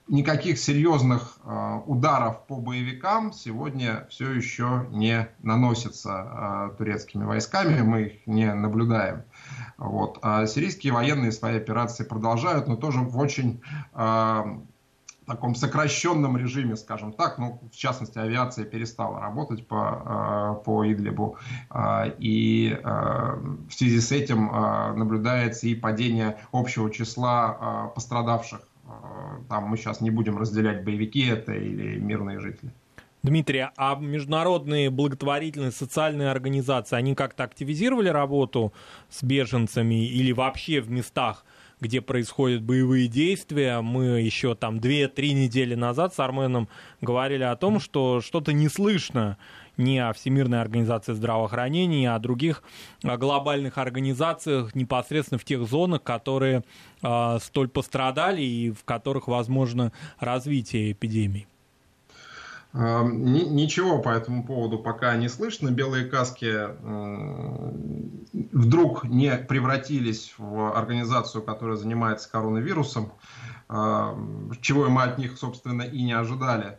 [0.08, 8.26] никаких серьезных а, ударов по боевикам сегодня все еще не наносится турецкими войсками, мы их
[8.26, 9.22] не наблюдаем.
[9.76, 10.18] Вот.
[10.22, 13.60] А сирийские военные свои операции продолжают, но тоже в очень
[15.28, 17.38] таком сокращенном режиме, скажем так.
[17.38, 21.36] Ну, в частности, авиация перестала работать по, э, по Идлибу.
[21.70, 22.84] Э, и э,
[23.68, 24.46] в связи с этим
[24.96, 28.60] наблюдается и падение общего числа пострадавших.
[29.48, 32.72] Там мы сейчас не будем разделять, боевики это или мирные жители.
[33.22, 38.72] Дмитрий, а международные благотворительные социальные организации, они как-то активизировали работу
[39.10, 41.44] с беженцами или вообще в местах,
[41.80, 43.80] где происходят боевые действия.
[43.80, 46.68] Мы еще там 2-3 недели назад с Арменом
[47.00, 49.38] говорили о том, что что-то не слышно
[49.76, 52.62] ни о Всемирной организации здравоохранения, ни о других
[53.02, 56.64] глобальных организациях непосредственно в тех зонах, которые
[57.02, 61.46] э, столь пострадали и в которых возможно развитие эпидемии.
[62.74, 65.70] Ничего по этому поводу пока не слышно.
[65.70, 66.68] Белые каски
[68.52, 73.12] вдруг не превратились в организацию, которая занимается коронавирусом,
[73.68, 76.78] чего мы от них, собственно, и не ожидали.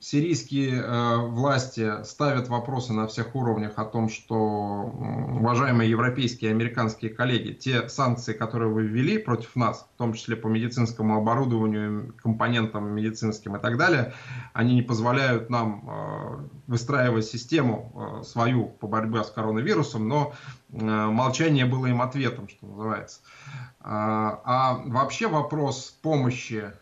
[0.00, 7.10] Сирийские э, власти ставят вопросы на всех уровнях о том, что, уважаемые европейские и американские
[7.10, 12.94] коллеги, те санкции, которые вы ввели против нас, в том числе по медицинскому оборудованию, компонентам
[12.94, 14.14] медицинским и так далее,
[14.52, 20.32] они не позволяют нам э, выстраивать систему э, свою по борьбе с коронавирусом, но
[20.70, 23.20] э, молчание было им ответом, что называется.
[23.80, 26.72] А, а вообще вопрос помощи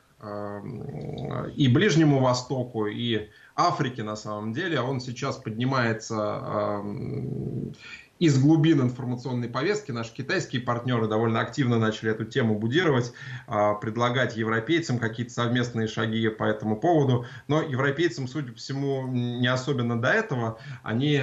[1.54, 7.72] и Ближнему Востоку, и Африке на самом деле, он сейчас поднимается эм,
[8.18, 13.12] из глубин информационной повестки наши китайские партнеры довольно активно начали эту тему будировать,
[13.46, 17.26] а, предлагать европейцам какие-то совместные шаги по этому поводу.
[17.48, 20.58] Но европейцам, судя по всему, не особенно до этого.
[20.82, 21.22] Они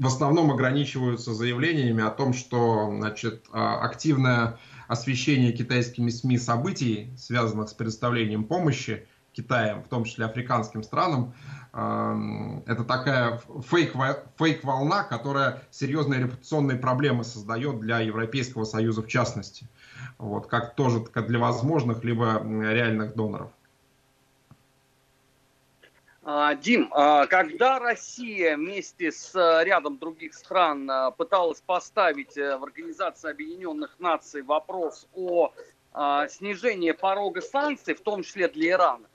[0.00, 4.58] в основном ограничиваются заявлениями о том, что значит, а, активное
[4.90, 11.32] освещение китайскими СМИ событий, связанных с предоставлением помощи Китаем, в том числе африканским странам,
[11.72, 19.68] это такая фейк-волна, которая серьезные репутационные проблемы создает для Европейского Союза в частности.
[20.18, 23.52] Вот, как тоже для возможных либо реальных доноров.
[26.22, 32.64] А, Дим, а, когда Россия вместе с а, рядом других стран пыталась поставить э, в
[32.64, 35.52] Организации Объединенных Наций вопрос о
[36.28, 39.08] снижении порога санкций, в том числе для Ирана,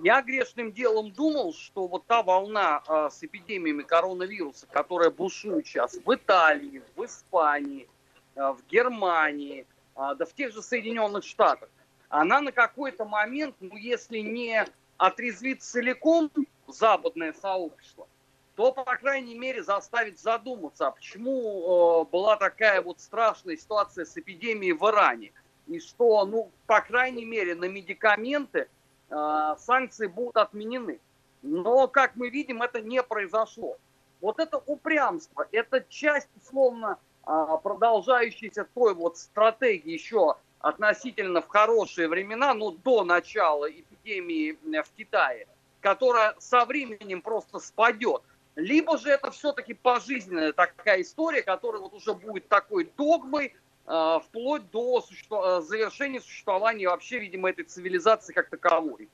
[0.00, 5.94] я грешным делом думал, что вот та волна а, с эпидемиями коронавируса, которая бушует сейчас
[5.94, 7.88] в Италии, в Испании,
[8.34, 11.68] а, в Германии, а, да в тех же Соединенных Штатах,
[12.08, 14.66] она на какой-то момент, ну если не
[15.06, 16.30] отрезвит целиком
[16.66, 18.06] западное сообщество,
[18.56, 24.16] то, по крайней мере, заставит задуматься, а почему э, была такая вот страшная ситуация с
[24.16, 25.32] эпидемией в Иране.
[25.66, 28.68] И что, ну, по крайней мере, на медикаменты
[29.12, 30.98] Э, санкции будут отменены.
[31.42, 33.76] Но, как мы видим, это не произошло.
[34.22, 42.08] Вот это упрямство, это часть, условно, э, продолжающейся той вот стратегии еще относительно в хорошие
[42.08, 45.46] времена, ну, до начала эпидемии э, в Китае,
[45.80, 48.22] которая со временем просто спадет.
[48.54, 53.54] Либо же это все-таки пожизненная такая история, которая вот уже будет такой догмой,
[53.86, 59.08] Э, вплоть до существа, э, завершения существования вообще, видимо, этой цивилизации как таковой?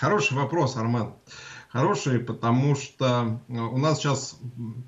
[0.00, 1.14] Хороший вопрос, Арман.
[1.68, 4.38] Хороший, потому что у нас сейчас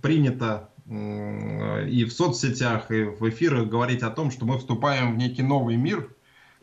[0.01, 5.42] принято и в соцсетях, и в эфирах говорить о том, что мы вступаем в некий
[5.42, 6.09] новый мир,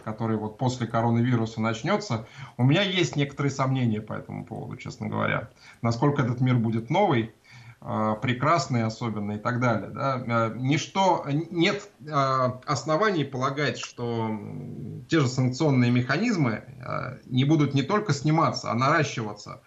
[0.06, 2.26] который вот после коронавируса начнется.
[2.56, 5.50] У меня есть некоторые сомнения по этому поводу, честно говоря.
[5.82, 7.34] Насколько этот мир будет новый,
[7.88, 9.92] Э, прекрасные особенно и так далее.
[9.92, 10.24] Да?
[10.26, 12.12] Э, ничто, нет э,
[12.66, 14.32] оснований полагать, что
[15.08, 16.64] те же санкционные механизмы
[17.28, 19.62] не будут не только сниматься, а наращиваться.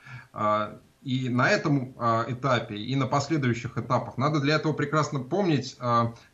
[1.08, 1.94] И на этом
[2.28, 5.78] этапе, и на последующих этапах надо для этого прекрасно помнить,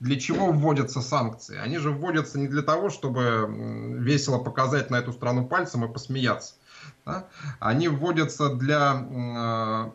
[0.01, 1.57] для чего вводятся санкции.
[1.57, 3.47] Они же вводятся не для того, чтобы
[4.01, 6.55] весело показать на эту страну пальцем и посмеяться.
[7.07, 7.29] Да?
[7.61, 9.93] Они вводятся для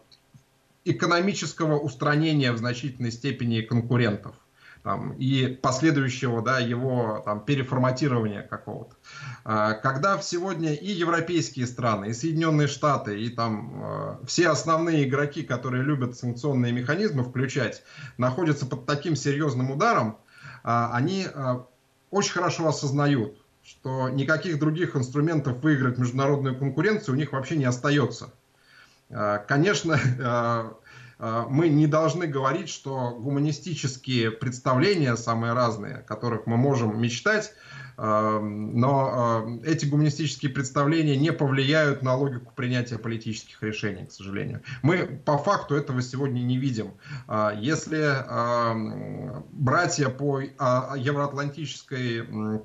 [0.86, 4.34] экономического устранения в значительной степени конкурентов
[4.84, 8.96] там, и последующего да, его там, переформатирования какого-то.
[9.44, 15.44] А, когда сегодня и европейские страны, и Соединенные Штаты, и там а, все основные игроки,
[15.44, 17.84] которые любят санкционные механизмы включать,
[18.18, 20.18] находятся под таким серьезным ударом,
[20.64, 21.28] а, они
[22.12, 28.34] очень хорошо осознают, что никаких других инструментов выиграть международную конкуренцию у них вообще не остается.
[29.48, 30.72] Конечно, Э,
[31.20, 37.52] мы не должны говорить, что гуманистические представления самые разные, о которых мы можем мечтать,
[37.98, 44.62] э, но э, эти гуманистические представления не повлияют на логику принятия политических решений, к сожалению.
[44.82, 46.94] Мы по факту этого сегодня не видим.
[47.58, 48.16] Если
[49.52, 52.62] братья по евроатлантической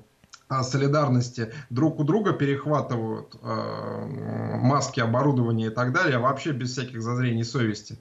[0.63, 7.43] солидарности друг у друга перехватывают э, маски, оборудование и так далее, вообще без всяких зазрений
[7.43, 7.99] совести,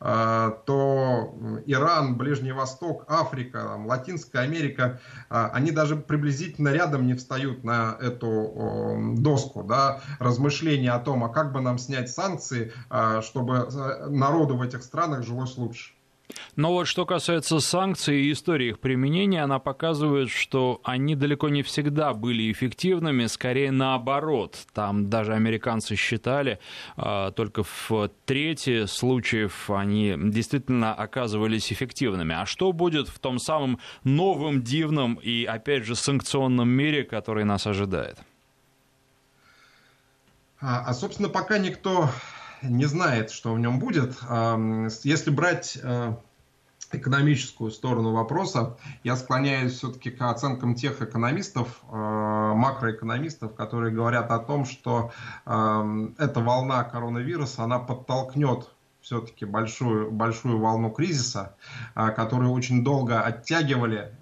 [0.00, 1.34] э, то
[1.66, 7.96] Иран, Ближний Восток, Африка, там, Латинская Америка, э, они даже приблизительно рядом не встают на
[8.00, 13.68] эту э, доску, да, размышления о том, а как бы нам снять санкции, э, чтобы
[13.70, 15.95] э, народу в этих странах жилось лучше.
[16.56, 21.62] Но вот что касается санкций и истории их применения, она показывает, что они далеко не
[21.62, 24.56] всегда были эффективными, скорее наоборот.
[24.72, 26.58] Там даже американцы считали,
[26.96, 32.34] а, только в трети случаев они действительно оказывались эффективными.
[32.34, 37.66] А что будет в том самом новом, дивном и, опять же, санкционном мире, который нас
[37.66, 38.18] ожидает?
[40.60, 42.08] А, а собственно, пока никто
[42.62, 44.16] не знает, что в нем будет.
[45.04, 46.14] Если брать э,
[46.96, 51.94] экономическую сторону вопроса, я склоняюсь все-таки к оценкам тех экономистов, э,
[52.54, 55.12] макроэкономистов, которые говорят о том, что
[55.44, 58.68] эта волна коронавируса, она подтолкнет
[59.06, 61.56] все-таки большую, большую волну кризиса,
[61.94, 64.16] э, которую очень долго оттягивали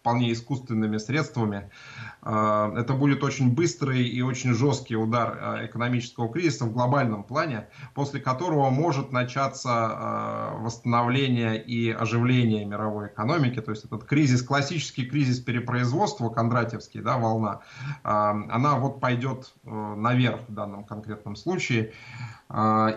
[0.00, 1.70] вполне искусственными средствами.
[2.22, 7.68] А, это будет очень быстрый и очень жесткий удар а, экономического кризиса в глобальном плане,
[7.94, 13.60] после которого может начаться а, восстановление и оживление мировой экономики.
[13.60, 17.60] То есть этот кризис, классический кризис перепроизводства, кондратьевский, да, волна,
[18.02, 21.92] она вот пойдет э, наверх в данном конкретном случае.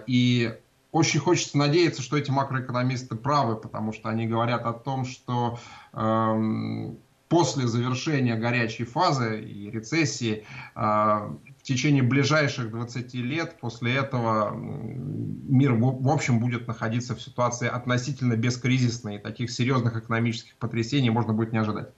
[0.08, 0.54] И
[0.94, 5.60] очень хочется надеяться, что эти макроэкономисты правы, потому что они говорят о том, что
[5.91, 14.56] эм, после завершения горячей фазы и рецессии э, в течение ближайших 20 лет после этого
[14.56, 19.18] мир в общем будет находиться в ситуации относительно бескризисной.
[19.18, 21.89] Таких серьезных экономических потрясений можно будет не ожидать.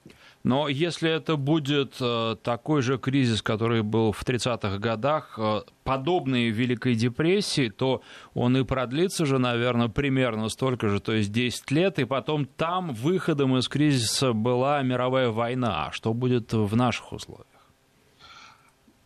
[0.45, 6.51] Но если это будет э, такой же кризис, который был в 30-х годах, э, подобный
[6.51, 8.03] Великой депрессии, то
[8.35, 12.93] он и продлится же, наверное, примерно столько же, то есть 10 лет, и потом там
[12.93, 15.87] выходом из кризиса была мировая война.
[15.87, 17.54] А что будет в наших условиях?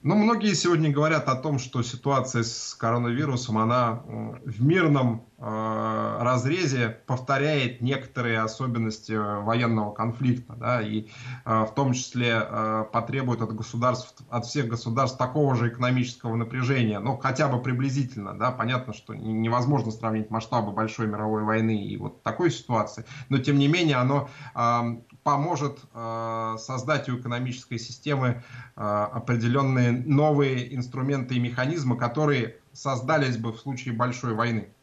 [0.02, 7.02] Ну, многие сегодня говорят о том, что ситуация с коронавирусом, она в мирном э, разрезе
[7.06, 11.08] повторяет некоторые особенности э, военного конфликта, да, и
[11.43, 17.00] э, в том числе э, потребует от государств, от всех государств такого же экономического напряжения,
[17.00, 22.24] ну, хотя бы приблизительно, да, понятно, что невозможно сравнить масштабы большой мировой войны и вот
[22.24, 24.82] такой ситуации, но тем не менее оно э,
[25.30, 28.42] поможет э, создать у экономической системы
[28.76, 34.74] э, определенные новые инструменты и механизмы, которые создались бы в случае большой войны.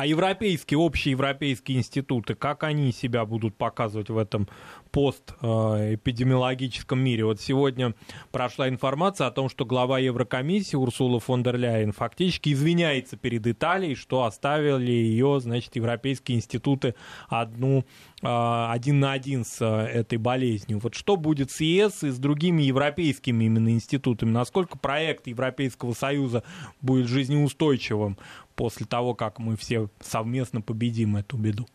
[0.00, 4.48] А европейские, общие европейские институты, как они себя будут показывать в этом
[4.92, 7.26] постэпидемиологическом мире?
[7.26, 7.94] Вот сегодня
[8.32, 13.94] прошла информация о том, что глава Еврокомиссии Урсула фон дер Ляйен фактически извиняется перед Италией,
[13.94, 16.94] что оставили ее, значит, европейские институты
[17.28, 17.84] одну,
[18.22, 20.80] а, один на один с а, этой болезнью.
[20.82, 24.30] Вот что будет с ЕС и с другими европейскими именно институтами?
[24.30, 26.42] Насколько проект Европейского Союза
[26.80, 28.16] будет жизнеустойчивым
[28.60, 31.66] после того, как мы все совместно победим эту беду?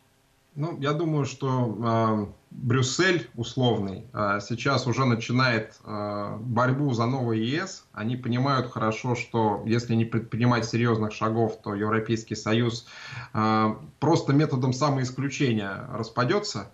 [0.54, 7.44] Ну, я думаю, что э, Брюссель условный э, сейчас уже начинает э, борьбу за новый
[7.44, 7.88] ЕС.
[7.92, 12.86] Они понимают хорошо, что если не предпринимать серьезных шагов, то Европейский Союз
[13.34, 16.60] э, просто методом самоисключения распадется.
[16.60, 16.68] А,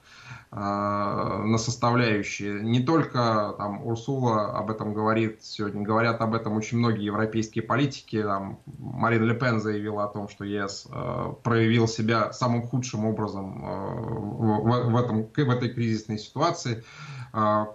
[0.54, 2.62] на составляющие.
[2.62, 8.22] Не только там Урсула об этом говорит сегодня, говорят об этом очень многие европейские политики.
[8.22, 13.64] Там, Марин Ле Пен заявила о том, что ЕС э, проявил себя самым худшим образом
[13.64, 16.84] э, в, в, этом, в этой кризисной ситуации.
[16.84, 17.21] А,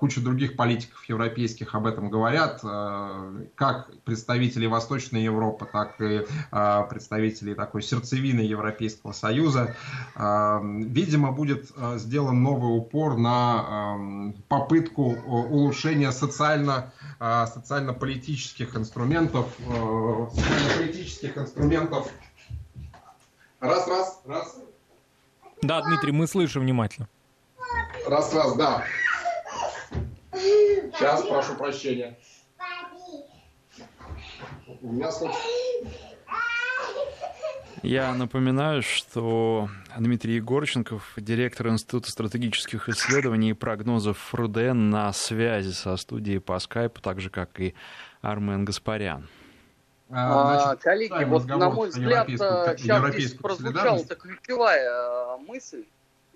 [0.01, 6.83] куча других политиков европейских об этом говорят, э, как представители Восточной Европы, так и а,
[6.83, 9.75] представители такой сердцевины Европейского Союза.
[10.15, 22.09] А, видимо, будет сделан новый упор на попытку улучшения социально, социально-политических инструментов, социально-политических инструментов.
[23.61, 24.57] Раз, раз, раз.
[25.63, 27.09] Да, Дмитрий, мы слышим внимательно.
[28.07, 28.85] Раз, раз, да.
[30.37, 32.19] Сейчас, прошу прощения.
[34.83, 35.11] У меня
[37.83, 45.97] Я напоминаю, что Дмитрий Егорченков, директор Института стратегических исследований и прогнозов ФРУДН на связи со
[45.97, 47.75] студией по скайпу, так же, как и
[48.21, 49.29] Армен Гаспарян.
[50.11, 55.85] А, Значит, коллеги, вот на мой взгляд, сейчас здесь прозвучала ключевая э, мысль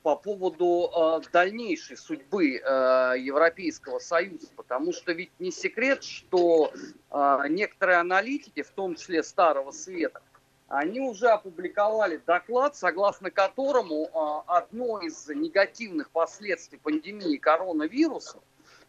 [0.03, 6.73] по поводу э, дальнейшей судьбы э, Европейского Союза, потому что ведь не секрет, что
[7.11, 10.23] э, некоторые аналитики, в том числе Старого Света,
[10.69, 18.39] они уже опубликовали доклад, согласно которому э, одно из негативных последствий пандемии коронавируса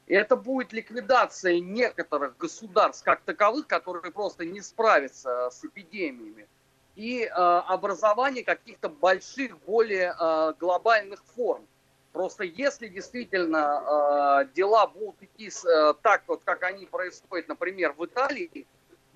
[0.07, 6.47] это будет ликвидация некоторых государств как таковых, которые просто не справятся с эпидемиями
[6.95, 11.65] и э, образование каких-то больших, более э, глобальных форм.
[12.11, 17.93] Просто если действительно э, дела будут идти с, э, так, вот, как они происходят, например,
[17.97, 18.67] в Италии,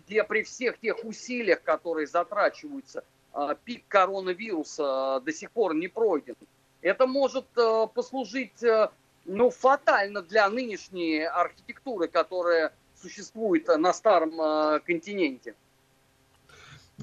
[0.05, 3.03] где при всех тех усилиях, которые затрачиваются,
[3.33, 6.35] э, пик коронавируса э, до сих пор не пройден,
[6.81, 8.89] это может э, послужить э,
[9.25, 15.55] ну, фатально для нынешней архитектуры, которая существует на старом э, континенте.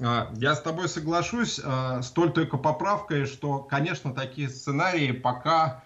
[0.01, 5.83] А, я с тобой соглашусь, а, с той только поправкой, что, конечно, такие сценарии пока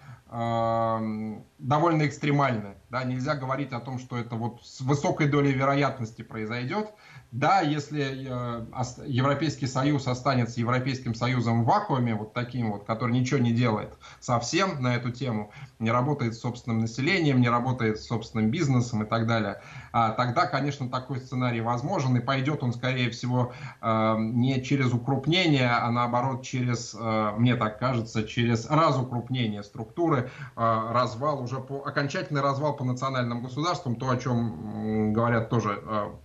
[1.58, 2.76] довольно экстремальны.
[2.90, 3.04] Да?
[3.04, 6.90] Нельзя говорить о том, что это вот с высокой долей вероятности произойдет.
[7.30, 13.38] Да, если э, Европейский Союз останется Европейским Союзом в вакууме, вот таким вот, который ничего
[13.38, 18.50] не делает совсем на эту тему, не работает с собственным населением, не работает с собственным
[18.50, 19.60] бизнесом и так далее,
[19.92, 23.52] а, тогда, конечно, такой сценарий возможен, и пойдет он, скорее всего,
[23.82, 31.42] э, не через укрупнение, а наоборот через, э, мне так кажется, через разукрупнение структуры, развал
[31.48, 35.82] уже по окончательный развал по национальным государствам, то, о чем говорят тоже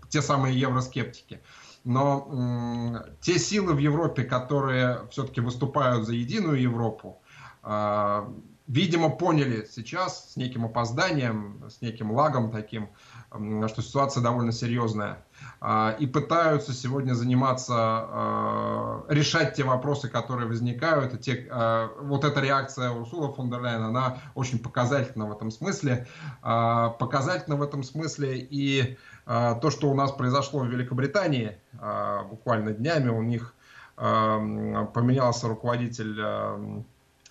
[0.09, 1.41] те самые евроскептики.
[1.83, 7.21] Но те силы в Европе, которые все-таки выступают за единую Европу,
[7.63, 8.27] э,
[8.67, 12.89] видимо, поняли сейчас с неким опозданием, с неким лагом таким,
[13.31, 15.25] э, что ситуация довольно серьезная.
[15.63, 21.13] Э, и пытаются сегодня заниматься, э, решать те вопросы, которые возникают.
[21.13, 25.51] И те, э, вот эта реакция Урсула фон дер Ляйен, она очень показательна в этом
[25.51, 26.07] смысле.
[26.41, 32.73] Показательна в этом смысле и а, то, что у нас произошло в Великобритании а, буквально
[32.73, 33.53] днями, у них
[33.95, 36.15] а, поменялся руководитель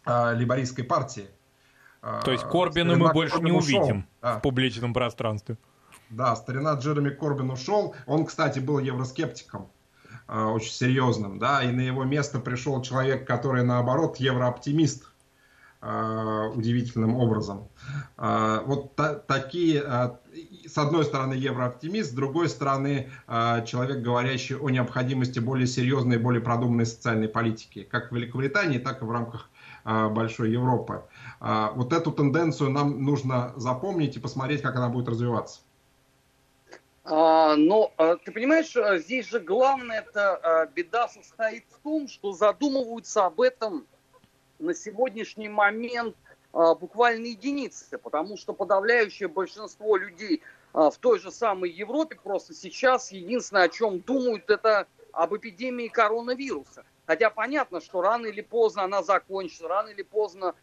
[0.07, 1.27] либористской партии.
[2.25, 4.39] То есть Корбина мы больше Корбин не увидим да.
[4.39, 5.57] в публичном пространстве.
[6.13, 7.95] Да, старина Джереми Корбин ушел.
[8.07, 9.69] Он, кстати, был евроскептиком
[10.29, 15.09] очень серьезным, да, и на его место пришел человек, который, наоборот, еврооптимист
[15.81, 17.67] удивительным образом.
[18.17, 19.83] Вот та, такие
[20.67, 26.87] с одной стороны, еврооптимист, с другой стороны, человек, говорящий о необходимости более серьезной, более продуманной
[26.87, 29.49] социальной политики, как в Великобритании, так и в рамках
[29.85, 31.03] большой Европы.
[31.41, 35.63] Вот эту тенденцию нам нужно запомнить и посмотреть, как она будет развиваться.
[37.05, 37.93] А, но
[38.25, 43.87] ты понимаешь, здесь же главная эта беда состоит в том, что задумываются об этом
[44.59, 46.17] на сегодняшний момент
[46.53, 50.43] а, буквально единицы, потому что подавляющее большинство людей
[50.73, 55.89] а, в той же самой Европе просто сейчас единственное, о чем думают, это об эпидемии
[55.89, 56.85] коронавируса.
[57.07, 60.55] Хотя понятно, что рано или поздно она закончится, рано или поздно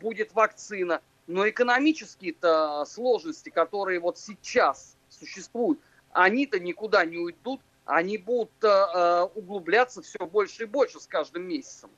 [0.00, 1.00] будет вакцина.
[1.26, 5.80] Но экономические-то сложности, которые вот сейчас существуют,
[6.12, 11.90] они-то никуда не уйдут, они будут э, углубляться все больше и больше с каждым месяцем.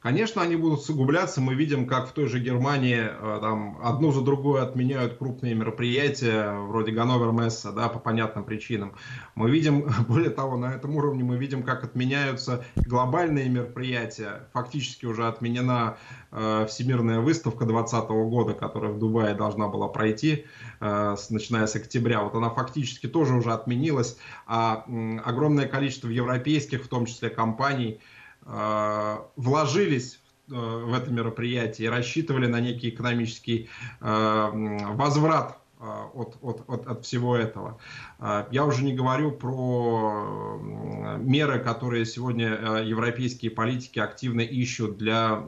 [0.00, 1.42] Конечно, они будут сугубляться.
[1.42, 6.52] Мы видим, как в той же Германии э, там, одну за другой отменяют крупные мероприятия,
[6.52, 8.94] вроде Ганновер Месса, да, по понятным причинам.
[9.34, 14.48] Мы видим, более того, на этом уровне мы видим, как отменяются глобальные мероприятия.
[14.54, 15.98] Фактически уже отменена
[16.32, 20.46] э, Всемирная выставка 2020 года, которая в Дубае должна была пройти,
[20.80, 22.22] э, с, начиная с октября.
[22.22, 24.16] Вот она фактически тоже уже отменилась.
[24.46, 28.00] А э, огромное количество европейских, в том числе компаний,
[28.44, 30.20] вложились
[30.50, 33.68] э, в это мероприятие и рассчитывали на некий экономический
[34.00, 34.50] э,
[34.94, 37.78] возврат от, от, от, от всего этого.
[38.50, 40.58] Я уже не говорю про
[41.16, 45.42] меры, которые сегодня европейские политики активно ищут для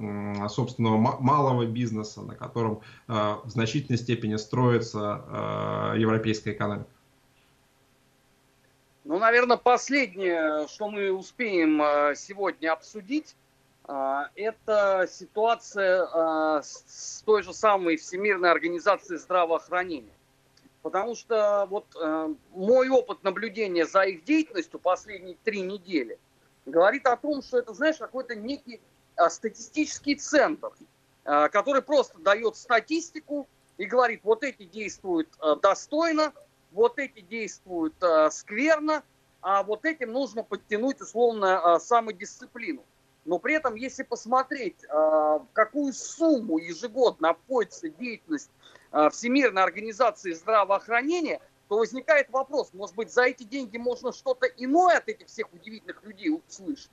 [0.49, 6.89] собственного малого бизнеса, на котором в значительной степени строится европейская экономика.
[9.05, 13.35] Ну, наверное, последнее, что мы успеем э, сегодня обсудить,
[13.89, 20.13] э, это ситуация э, с той же самой Всемирной организацией здравоохранения.
[20.83, 21.87] Потому что вот
[22.51, 26.19] мой опыт наблюдения за их деятельностью последние три недели
[26.67, 28.81] говорит о том, что это, знаешь, какой-то некий
[29.29, 30.73] статистический центр,
[31.23, 33.47] который просто дает статистику
[33.79, 35.29] и говорит, вот эти действуют
[35.63, 36.33] достойно,
[36.73, 39.03] вот эти действуют э, скверно,
[39.41, 42.85] а вот этим нужно подтянуть условно э, самодисциплину.
[43.25, 48.51] Но при этом, если посмотреть, э, какую сумму ежегодно обходится деятельность
[48.93, 54.99] э, Всемирной организации здравоохранения, то возникает вопрос, может быть, за эти деньги можно что-то иное
[54.99, 56.91] от этих всех удивительных людей услышать?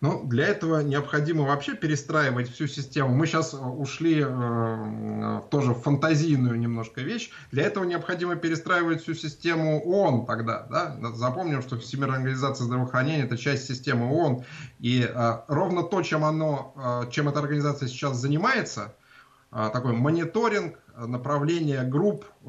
[0.00, 3.14] Но для этого необходимо вообще перестраивать всю систему.
[3.14, 7.30] Мы сейчас э, ушли э, тоже в фантазийную немножко вещь.
[7.50, 10.66] Для этого необходимо перестраивать всю систему ООН тогда.
[10.70, 11.12] Да?
[11.14, 14.44] Запомним, что Всемирная организация здравоохранения это часть системы ООН.
[14.80, 16.74] И э, ровно то, чем, оно,
[17.06, 18.94] э, чем эта организация сейчас занимается,
[19.50, 22.48] э, такой мониторинг, направление групп э,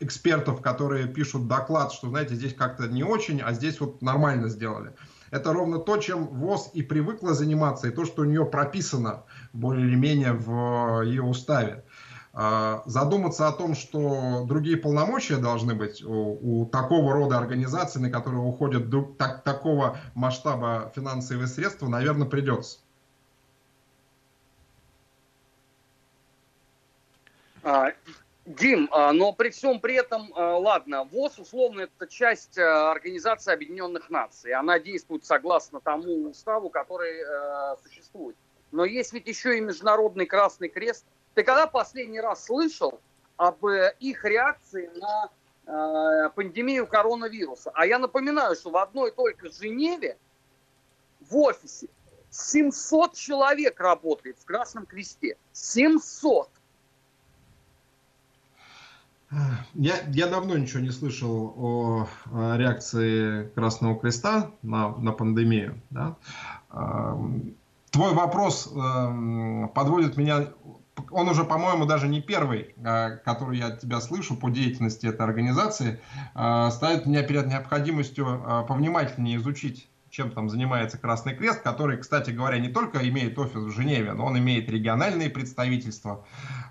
[0.00, 4.94] экспертов, которые пишут доклад, что, знаете, здесь как-то не очень, а здесь вот нормально сделали
[5.32, 9.24] это ровно то, чем ВОЗ и привыкла заниматься, и то, что у нее прописано
[9.54, 11.84] более или менее в э, ее уставе.
[12.34, 18.10] А, задуматься о том, что другие полномочия должны быть у, у такого рода организаций, на
[18.10, 22.80] которые уходят друг, так, такого масштаба финансовые средства, наверное, придется.
[28.52, 33.52] А, Дим, а, но при всем при этом, а, ладно, ВОЗ, условно, это часть Организации
[33.52, 34.52] Объединенных Наций.
[34.52, 37.24] Она действует согласно тому уставу, который
[37.82, 38.36] существует.
[38.70, 41.04] Но есть ведь еще и Международный Красный Крест.
[41.34, 43.00] Ты когда последний раз слышал
[43.36, 45.30] об э, их реакции на
[45.66, 47.70] э, пандемию коронавируса?
[47.74, 50.16] А я напоминаю, что в одной только Женеве
[51.20, 51.88] в офисе
[52.30, 55.36] 700 человек работает в Красном Кресте.
[55.52, 56.48] 700!
[59.74, 62.08] Я, я давно ничего не слышал о,
[62.56, 65.80] реакции Красного Креста на, на пандемию.
[65.90, 66.16] Да?
[67.90, 70.46] Твой вопрос э, подводит меня
[71.10, 75.22] он уже, по-моему, даже не первый, э, который я от тебя слышу по деятельности этой
[75.22, 76.00] организации,
[76.34, 82.30] э, ставит меня перед необходимостью э, повнимательнее изучить чем там занимается Красный Крест, который, кстати
[82.30, 86.26] говоря, не только имеет офис в Женеве, но он имеет региональные представительства,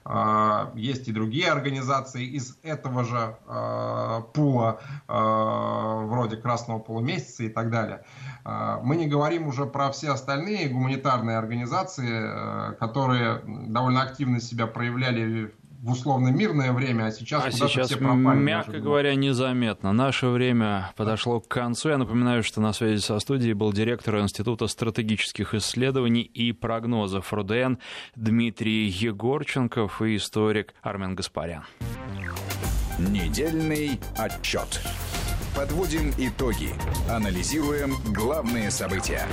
[0.05, 7.49] а, есть и другие организации из этого же а, пула, а, вроде Красного полумесяца и
[7.49, 8.05] так далее.
[8.43, 15.91] Мы не говорим уже про все остальные гуманитарные организации, которые довольно активно себя проявляли в
[15.91, 18.37] условно мирное время, а сейчас а сейчас, все пропали.
[18.37, 19.91] Мягко говоря, незаметно.
[19.93, 21.89] Наше время подошло к концу.
[21.89, 27.75] Я напоминаю, что на связи со студией был директор Института стратегических исследований и прогнозов РУДН
[28.15, 31.63] Дмитрий Егорченков и историк Армен Гаспарян.
[32.99, 34.81] Недельный отчет.
[35.55, 36.69] Подводим итоги.
[37.09, 39.25] Анализируем главные события.